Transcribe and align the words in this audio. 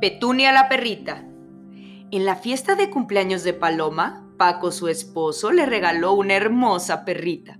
Petunia 0.00 0.52
la 0.52 0.68
perrita. 0.68 1.24
En 2.12 2.24
la 2.24 2.36
fiesta 2.36 2.76
de 2.76 2.88
cumpleaños 2.88 3.42
de 3.42 3.52
Paloma, 3.52 4.30
Paco, 4.36 4.70
su 4.70 4.86
esposo, 4.86 5.50
le 5.50 5.66
regaló 5.66 6.12
una 6.12 6.34
hermosa 6.34 7.04
perrita, 7.04 7.58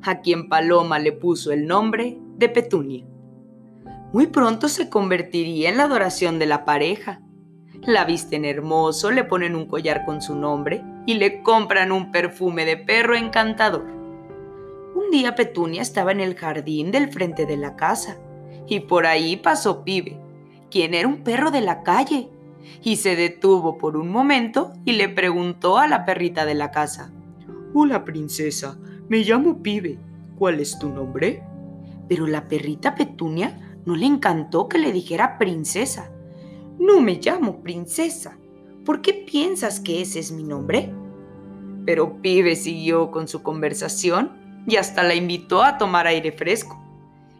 a 0.00 0.20
quien 0.20 0.48
Paloma 0.48 1.00
le 1.00 1.10
puso 1.10 1.50
el 1.50 1.66
nombre 1.66 2.18
de 2.36 2.48
Petunia. 2.48 3.04
Muy 4.12 4.28
pronto 4.28 4.68
se 4.68 4.88
convertiría 4.88 5.70
en 5.70 5.76
la 5.76 5.84
adoración 5.84 6.38
de 6.38 6.46
la 6.46 6.64
pareja. 6.64 7.20
La 7.82 8.04
visten 8.04 8.44
hermoso, 8.44 9.10
le 9.10 9.24
ponen 9.24 9.56
un 9.56 9.66
collar 9.66 10.04
con 10.04 10.22
su 10.22 10.36
nombre 10.36 10.84
y 11.04 11.14
le 11.14 11.42
compran 11.42 11.90
un 11.90 12.12
perfume 12.12 12.64
de 12.64 12.76
perro 12.76 13.16
encantador. 13.16 13.86
Un 14.94 15.10
día 15.10 15.34
Petunia 15.34 15.82
estaba 15.82 16.12
en 16.12 16.20
el 16.20 16.36
jardín 16.36 16.92
del 16.92 17.10
frente 17.10 17.44
de 17.44 17.56
la 17.56 17.74
casa 17.74 18.18
y 18.68 18.78
por 18.78 19.04
ahí 19.04 19.36
pasó 19.36 19.82
Pibe, 19.82 20.21
quien 20.72 20.94
era 20.94 21.06
un 21.06 21.18
perro 21.18 21.50
de 21.50 21.60
la 21.60 21.82
calle, 21.82 22.30
y 22.82 22.96
se 22.96 23.14
detuvo 23.14 23.76
por 23.76 23.98
un 23.98 24.08
momento 24.08 24.72
y 24.86 24.92
le 24.92 25.10
preguntó 25.10 25.76
a 25.76 25.86
la 25.86 26.06
perrita 26.06 26.46
de 26.46 26.54
la 26.54 26.70
casa. 26.70 27.12
Hola, 27.74 28.04
princesa, 28.04 28.78
me 29.08 29.18
llamo 29.18 29.62
Pibe. 29.62 29.98
¿Cuál 30.38 30.60
es 30.60 30.78
tu 30.78 30.88
nombre? 30.88 31.42
Pero 32.08 32.26
la 32.26 32.48
perrita 32.48 32.94
Petunia 32.94 33.76
no 33.84 33.96
le 33.96 34.06
encantó 34.06 34.66
que 34.66 34.78
le 34.78 34.92
dijera 34.92 35.36
princesa. 35.36 36.10
No 36.78 37.02
me 37.02 37.20
llamo 37.20 37.62
princesa. 37.62 38.38
¿Por 38.84 39.02
qué 39.02 39.12
piensas 39.12 39.78
que 39.78 40.00
ese 40.00 40.20
es 40.20 40.32
mi 40.32 40.42
nombre? 40.42 40.90
Pero 41.84 42.22
Pibe 42.22 42.56
siguió 42.56 43.10
con 43.10 43.28
su 43.28 43.42
conversación 43.42 44.32
y 44.66 44.76
hasta 44.76 45.02
la 45.02 45.14
invitó 45.14 45.62
a 45.62 45.76
tomar 45.76 46.06
aire 46.06 46.32
fresco, 46.32 46.80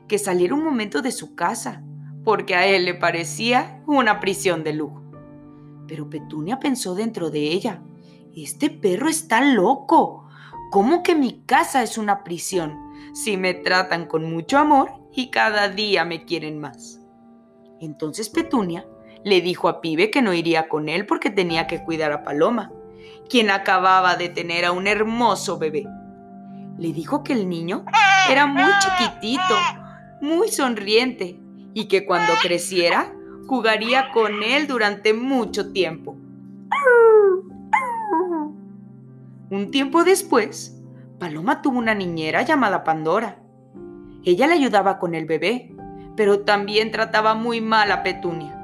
que 0.06 0.18
saliera 0.18 0.54
un 0.54 0.64
momento 0.64 1.00
de 1.00 1.12
su 1.12 1.34
casa 1.34 1.82
porque 2.24 2.54
a 2.54 2.66
él 2.66 2.84
le 2.84 2.94
parecía 2.94 3.82
una 3.86 4.20
prisión 4.20 4.64
de 4.64 4.72
lujo. 4.72 5.02
Pero 5.88 6.08
Petunia 6.08 6.58
pensó 6.60 6.94
dentro 6.94 7.30
de 7.30 7.40
ella, 7.40 7.82
este 8.34 8.70
perro 8.70 9.08
está 9.08 9.40
loco. 9.42 10.28
¿Cómo 10.70 11.02
que 11.02 11.14
mi 11.14 11.42
casa 11.44 11.82
es 11.82 11.98
una 11.98 12.24
prisión 12.24 12.78
si 13.12 13.36
me 13.36 13.52
tratan 13.52 14.06
con 14.06 14.32
mucho 14.32 14.58
amor 14.58 14.92
y 15.14 15.30
cada 15.30 15.68
día 15.68 16.04
me 16.04 16.24
quieren 16.24 16.58
más? 16.58 17.00
Entonces 17.80 18.30
Petunia 18.30 18.86
le 19.24 19.40
dijo 19.40 19.68
a 19.68 19.80
Pibe 19.80 20.10
que 20.10 20.22
no 20.22 20.32
iría 20.32 20.68
con 20.68 20.88
él 20.88 21.04
porque 21.04 21.30
tenía 21.30 21.66
que 21.66 21.84
cuidar 21.84 22.12
a 22.12 22.24
Paloma, 22.24 22.72
quien 23.28 23.50
acababa 23.50 24.16
de 24.16 24.28
tener 24.28 24.64
a 24.64 24.72
un 24.72 24.86
hermoso 24.86 25.58
bebé. 25.58 25.84
Le 26.78 26.92
dijo 26.92 27.22
que 27.22 27.34
el 27.34 27.48
niño 27.48 27.84
era 28.30 28.46
muy 28.46 28.70
chiquitito, 28.80 29.54
muy 30.20 30.48
sonriente 30.48 31.41
y 31.74 31.86
que 31.86 32.06
cuando 32.06 32.32
creciera 32.42 33.12
jugaría 33.46 34.12
con 34.12 34.42
él 34.42 34.66
durante 34.66 35.14
mucho 35.14 35.72
tiempo. 35.72 36.16
Un 39.50 39.70
tiempo 39.70 40.04
después, 40.04 40.80
Paloma 41.18 41.60
tuvo 41.60 41.78
una 41.78 41.94
niñera 41.94 42.42
llamada 42.42 42.84
Pandora. 42.84 43.38
Ella 44.24 44.46
le 44.46 44.54
ayudaba 44.54 44.98
con 44.98 45.14
el 45.14 45.26
bebé, 45.26 45.74
pero 46.16 46.40
también 46.40 46.90
trataba 46.90 47.34
muy 47.34 47.60
mal 47.60 47.92
a 47.92 48.02
Petunia. 48.02 48.58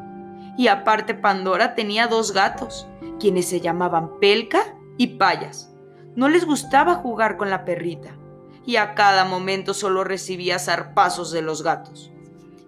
Y 0.57 0.69
aparte 0.69 1.15
Pandora 1.15 1.75
tenía 1.75 2.07
dos 2.07 2.33
gatos, 2.33 2.89
quienes 3.21 3.49
se 3.49 3.61
llamaban 3.61 4.19
Pelca 4.21 4.61
y 4.97 5.19
Payas. 5.19 5.75
No 6.17 6.29
les 6.29 6.47
gustaba 6.47 6.95
jugar 6.95 7.37
con 7.37 7.51
la 7.51 7.65
perrita, 7.65 8.17
y 8.65 8.77
a 8.77 8.95
cada 8.95 9.25
momento 9.25 9.75
solo 9.75 10.03
recibía 10.05 10.59
zarpazos 10.59 11.31
de 11.31 11.43
los 11.43 11.63
gatos 11.63 12.13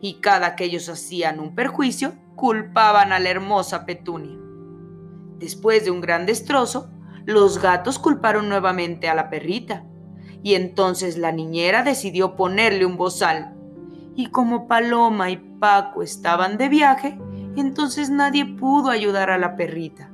y 0.00 0.20
cada 0.20 0.56
que 0.56 0.64
ellos 0.64 0.88
hacían 0.88 1.40
un 1.40 1.54
perjuicio, 1.54 2.14
culpaban 2.36 3.12
a 3.12 3.18
la 3.18 3.30
hermosa 3.30 3.84
Petunia. 3.84 4.38
Después 5.38 5.84
de 5.84 5.90
un 5.90 6.00
gran 6.00 6.26
destrozo, 6.26 6.90
los 7.26 7.60
gatos 7.60 7.98
culparon 7.98 8.48
nuevamente 8.48 9.08
a 9.08 9.14
la 9.14 9.30
perrita, 9.30 9.84
y 10.42 10.54
entonces 10.54 11.18
la 11.18 11.32
niñera 11.32 11.82
decidió 11.82 12.34
ponerle 12.34 12.86
un 12.86 12.96
bozal. 12.96 13.54
Y 14.16 14.26
como 14.26 14.66
Paloma 14.66 15.30
y 15.30 15.36
Paco 15.36 16.02
estaban 16.02 16.56
de 16.56 16.68
viaje, 16.68 17.18
entonces 17.56 18.10
nadie 18.10 18.46
pudo 18.46 18.90
ayudar 18.90 19.30
a 19.30 19.38
la 19.38 19.56
perrita. 19.56 20.10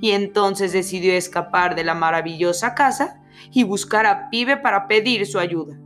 Y 0.00 0.10
entonces 0.10 0.72
decidió 0.72 1.12
escapar 1.12 1.74
de 1.74 1.84
la 1.84 1.94
maravillosa 1.94 2.74
casa 2.74 3.22
y 3.52 3.64
buscar 3.64 4.06
a 4.06 4.30
Pibe 4.30 4.56
para 4.56 4.88
pedir 4.88 5.26
su 5.26 5.38
ayuda. 5.38 5.78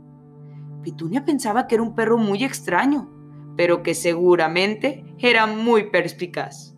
Petunia 0.83 1.25
pensaba 1.25 1.67
que 1.67 1.75
era 1.75 1.83
un 1.83 1.95
perro 1.95 2.17
muy 2.17 2.43
extraño, 2.43 3.09
pero 3.55 3.83
que 3.83 3.93
seguramente 3.93 5.05
era 5.19 5.45
muy 5.47 5.89
perspicaz. 5.89 6.75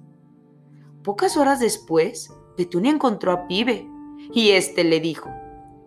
Pocas 1.03 1.38
horas 1.38 1.59
después, 1.59 2.34
Petunia 2.56 2.91
encontró 2.91 3.31
a 3.31 3.47
Pibe 3.47 3.88
y 4.34 4.51
éste 4.51 4.84
le 4.84 5.00
dijo, 5.00 5.29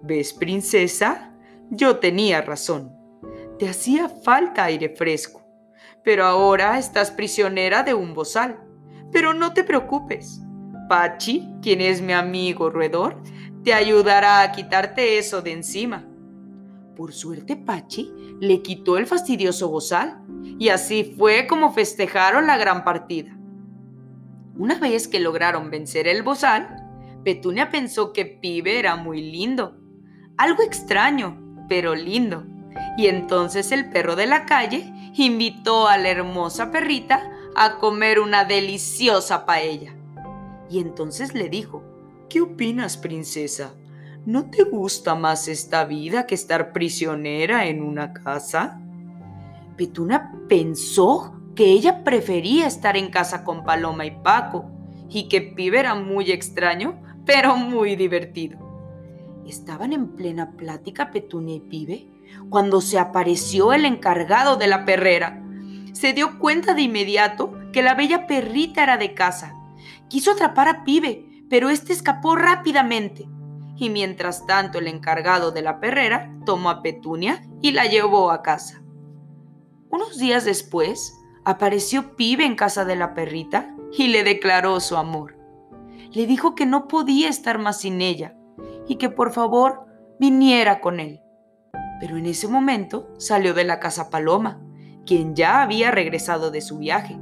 ¿Ves, 0.03 0.33
princesa? 0.33 1.33
Yo 1.71 1.99
tenía 1.99 2.43
razón. 2.43 2.93
Te 3.59 3.69
hacía 3.69 4.09
falta 4.09 4.65
aire 4.65 4.91
fresco, 4.91 5.43
pero 6.05 6.25
ahora 6.27 6.79
estás 6.79 7.11
prisionera 7.11 7.83
de 7.83 7.95
un 7.95 8.15
bozal. 8.15 8.61
Pero 9.11 9.35
no 9.35 9.53
te 9.53 9.65
preocupes. 9.65 10.41
Pachi, 10.89 11.49
quien 11.63 11.81
es 11.81 12.03
mi 12.03 12.13
amigo 12.13 12.71
roedor, 12.71 13.21
te 13.65 13.75
ayudará 13.75 14.43
a 14.43 14.53
quitarte 14.53 15.19
eso 15.19 15.43
de 15.43 15.53
encima. 15.53 16.07
Por 16.95 17.13
suerte, 17.13 17.57
Pachi 17.57 18.13
le 18.41 18.63
quitó 18.63 18.97
el 18.99 19.07
fastidioso 19.07 19.69
bozal 19.69 20.23
y 20.59 20.71
así 20.71 21.15
fue 21.17 21.47
como 21.47 21.73
festejaron 21.73 22.47
la 22.47 22.57
gran 22.57 22.85
partida. 22.85 23.37
Una 24.57 24.79
vez 24.79 25.07
que 25.07 25.21
lograron 25.21 25.71
vencer 25.71 26.09
el 26.09 26.23
bozal, 26.23 26.85
Petunia 27.25 27.71
pensó 27.71 28.13
que 28.13 28.25
Pibe 28.25 28.79
era 28.79 28.97
muy 28.97 29.21
lindo, 29.21 29.77
algo 30.37 30.63
extraño, 30.63 31.65
pero 31.69 31.95
lindo. 31.95 32.45
Y 32.97 33.07
entonces 33.07 33.73
el 33.73 33.91
perro 33.91 34.17
de 34.17 34.27
la 34.27 34.47
calle 34.47 34.93
invitó 35.15 35.89
a 35.89 35.99
la 35.99 36.09
hermosa 36.09 36.71
perrita 36.71 37.31
a 37.55 37.79
comer 37.79 38.21
una 38.21 38.45
deliciosa 38.45 39.45
paella. 39.47 39.95
Y 40.71 40.79
entonces 40.79 41.35
le 41.35 41.49
dijo, 41.49 41.83
¿Qué 42.29 42.41
opinas, 42.41 42.97
princesa? 42.97 43.75
¿No 44.25 44.51
te 44.51 44.65
gusta 44.65 45.15
más 45.15 45.47
esta 45.47 45.85
vida 45.85 46.27
que 46.27 46.35
estar 46.35 46.73
prisionera 46.73 47.67
en 47.67 47.83
una 47.83 48.13
casa? 48.13 48.81
Petuna 49.77 50.33
pensó 50.49 51.37
que 51.55 51.67
ella 51.67 52.05
prefería 52.05 52.67
estar 52.67 52.97
en 52.97 53.11
casa 53.11 53.45
con 53.45 53.65
Paloma 53.65 54.07
y 54.07 54.11
Paco 54.23 54.71
y 55.09 55.29
que 55.29 55.41
Pibe 55.41 55.81
era 55.81 55.95
muy 55.95 56.31
extraño, 56.31 57.01
pero 57.25 57.57
muy 57.57 57.97
divertido. 57.97 58.59
Estaban 59.47 59.93
en 59.93 60.09
plena 60.09 60.53
plática 60.53 61.11
Petunia 61.11 61.57
y 61.57 61.61
Pibe 61.61 62.07
cuando 62.51 62.81
se 62.81 62.99
apareció 62.99 63.73
el 63.73 63.85
encargado 63.85 64.57
de 64.57 64.67
la 64.67 64.85
perrera. 64.85 65.43
Se 65.93 66.13
dio 66.13 66.39
cuenta 66.39 66.75
de 66.75 66.83
inmediato 66.83 67.55
que 67.73 67.83
la 67.83 67.95
bella 67.95 68.27
perrita 68.27 68.83
era 68.83 68.99
de 68.99 69.15
casa. 69.15 69.55
Quiso 70.09 70.33
atrapar 70.33 70.69
a 70.69 70.85
Pibe, 70.85 71.45
pero 71.49 71.71
éste 71.71 71.93
escapó 71.93 72.37
rápidamente. 72.37 73.29
Y 73.77 73.91
mientras 73.91 74.47
tanto 74.47 74.79
el 74.79 74.89
encargado 74.89 75.53
de 75.53 75.63
la 75.63 75.81
perrera 75.81 76.35
tomó 76.45 76.71
a 76.71 76.83
Petunia 76.83 77.43
y 77.63 77.73
la 77.73 77.87
llevó 77.87 78.31
a 78.31 78.43
casa. 78.43 78.83
Unos 79.97 80.19
días 80.19 80.45
después, 80.45 81.19
apareció 81.43 82.17
Pibe 82.17 82.45
en 82.45 82.55
casa 82.55 82.85
de 82.85 82.97
la 82.97 83.15
perrita 83.15 83.75
y 83.97 84.09
le 84.09 84.25
declaró 84.25 84.79
su 84.79 84.99
amor. 84.99 85.39
Le 86.13 86.27
dijo 86.27 86.55
que 86.55 86.67
no 86.67 86.87
podía 86.87 87.31
estar 87.31 87.59
más 87.59 87.81
sin 87.81 88.03
ella 88.03 88.37
y 88.87 88.97
que 88.97 89.09
por 89.09 89.33
favor 89.33 89.87
viniera 90.21 90.83
con 90.83 91.01
él. 91.01 91.23
Pero 91.99 92.19
en 92.19 92.27
ese 92.27 92.47
momento 92.47 93.09
salió 93.17 93.55
de 93.55 93.65
la 93.65 93.81
casa 93.81 94.11
Paloma, 94.11 94.61
quien 95.07 95.35
ya 95.35 95.63
había 95.63 95.91
regresado 95.91 96.51
de 96.51 96.61
su 96.61 96.77
viaje, 96.77 97.19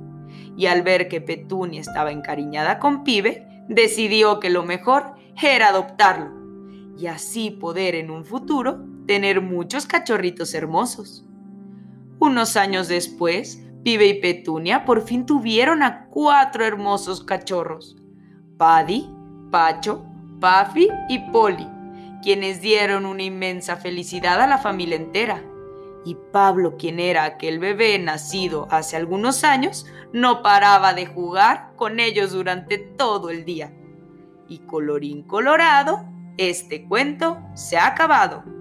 y 0.56 0.66
al 0.66 0.82
ver 0.82 1.06
que 1.06 1.20
Petunia 1.20 1.80
estaba 1.80 2.10
encariñada 2.10 2.80
con 2.80 3.04
Pibe, 3.04 3.46
decidió 3.68 4.40
que 4.40 4.50
lo 4.50 4.64
mejor 4.64 5.14
era 5.40 5.68
adoptarlo 5.68 6.32
y 6.98 7.06
así 7.06 7.52
poder 7.52 7.94
en 7.94 8.10
un 8.10 8.24
futuro 8.24 8.84
tener 9.06 9.40
muchos 9.42 9.86
cachorritos 9.86 10.54
hermosos. 10.54 11.24
Unos 12.24 12.56
años 12.56 12.88
después, 12.88 13.62
Pibe 13.82 14.06
y 14.06 14.14
Petunia 14.14 14.86
por 14.86 15.02
fin 15.02 15.26
tuvieron 15.26 15.82
a 15.82 16.06
cuatro 16.06 16.64
hermosos 16.64 17.22
cachorros, 17.22 17.96
Paddy, 18.56 19.14
Pacho, 19.50 20.06
Puffy 20.40 20.88
y 21.10 21.18
Polly, 21.30 21.68
quienes 22.22 22.62
dieron 22.62 23.04
una 23.04 23.24
inmensa 23.24 23.76
felicidad 23.76 24.40
a 24.40 24.46
la 24.46 24.56
familia 24.56 24.96
entera. 24.96 25.44
Y 26.06 26.16
Pablo, 26.32 26.78
quien 26.78 26.98
era 26.98 27.24
aquel 27.24 27.58
bebé 27.58 27.98
nacido 27.98 28.68
hace 28.70 28.96
algunos 28.96 29.44
años, 29.44 29.84
no 30.14 30.42
paraba 30.42 30.94
de 30.94 31.04
jugar 31.04 31.74
con 31.76 32.00
ellos 32.00 32.32
durante 32.32 32.78
todo 32.78 33.28
el 33.28 33.44
día. 33.44 33.70
Y 34.48 34.60
colorín 34.60 35.24
colorado, 35.24 36.06
este 36.38 36.86
cuento 36.88 37.38
se 37.52 37.76
ha 37.76 37.88
acabado. 37.88 38.53